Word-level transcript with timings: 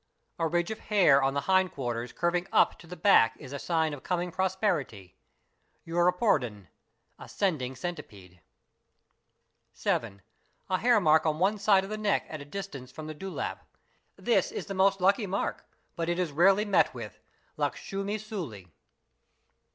A 0.39 0.47
ridge 0.47 0.71
of 0.71 0.79
hair 0.79 1.21
on 1.21 1.35
the 1.35 1.41
hind 1.41 1.73
quarters 1.73 2.11
curving 2.11 2.45
wp 2.45 2.75
to 2.79 2.87
the 2.87 2.95
back 2.95 3.35
is 3.37 3.51
a 3.53 3.57
i 3.57 3.57
sign 3.59 3.93
of 3.93 4.01
coming 4.01 4.31
prosperity, 4.31 5.15
(erwpiurdn—ascending 5.85 7.75
centipede). 7.75 8.41
7. 9.73 10.23
A 10.71 10.77
hairmark 10.79 11.27
on 11.27 11.37
one 11.37 11.59
side 11.59 11.83
of 11.83 11.91
the 11.91 11.99
neck 11.99 12.25
at 12.29 12.41
a 12.41 12.45
distance 12.45 12.91
from 12.91 13.05
the 13.05 13.13
dew 13.13 13.29
lap. 13.29 13.63
This 14.15 14.51
is 14.51 14.65
the 14.65 14.73
most 14.73 15.01
lucky 15.01 15.27
mark 15.27 15.67
but 15.95 16.09
is 16.09 16.31
rarely 16.31 16.65
met 16.65 16.95
with 16.95 17.19
(lakshumi 17.55 18.19
sult). 18.19 18.71